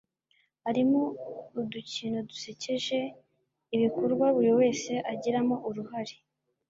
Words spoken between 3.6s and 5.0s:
ibikorwa buri wese